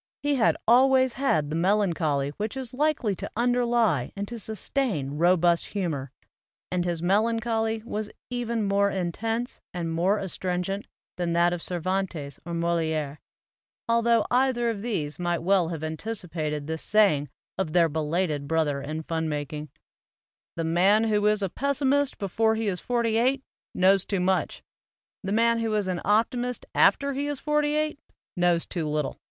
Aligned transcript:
He 0.23 0.33
had 0.33 0.57
always 0.67 1.13
had 1.13 1.51
the 1.51 1.55
melancholy 1.55 2.31
which 2.37 2.57
is 2.57 2.73
likely 2.73 3.13
to 3.17 3.29
underlie 3.35 4.11
and 4.15 4.27
to 4.29 4.39
sustain 4.39 5.11
robust 5.19 5.67
humor, 5.67 6.11
and 6.71 6.83
his 6.85 7.03
no 7.03 7.27
AMERICAN 7.27 7.37
APHORISMS 7.37 7.43
melancholy 7.47 7.83
was 7.85 8.09
even 8.31 8.63
more 8.67 8.89
intense 8.89 9.61
and 9.75 9.93
more 9.93 10.17
astringent 10.17 10.87
than 11.17 11.33
that 11.33 11.53
of 11.53 11.61
Cervantes 11.61 12.39
or 12.43 12.55
Moliere, 12.55 13.19
altho 13.87 14.25
either 14.31 14.71
of 14.71 14.81
these 14.81 15.19
might 15.19 15.43
well 15.43 15.67
have 15.67 15.83
anticipated 15.83 16.65
this 16.65 16.81
saying 16.81 17.29
of 17.59 17.73
their 17.73 17.87
belated 17.87 18.47
brother 18.47 18.81
in 18.81 19.03
fun 19.03 19.29
making: 19.29 19.69
"The 20.55 20.63
man 20.63 21.03
who 21.09 21.23
is 21.27 21.43
a 21.43 21.47
pessimist 21.49 22.17
before 22.17 22.55
he 22.55 22.65
is 22.65 22.79
forty 22.79 23.17
eight 23.17 23.43
knows 23.75 24.03
too 24.03 24.19
much; 24.19 24.63
the 25.21 25.31
man 25.31 25.59
who 25.59 25.75
is 25.75 25.87
an 25.87 26.01
optimist 26.03 26.65
after 26.73 27.13
he 27.13 27.27
is 27.27 27.39
forty 27.39 27.75
eight 27.75 27.99
knows 28.35 28.65
too 28.65 28.87
little. 28.89 29.19